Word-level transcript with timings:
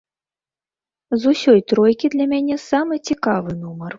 З 1.25 1.33
усёй 1.35 1.59
тройкі 1.73 2.11
для 2.15 2.25
мяне 2.33 2.57
самы 2.69 2.95
цікавы 3.07 3.51
нумар. 3.63 3.89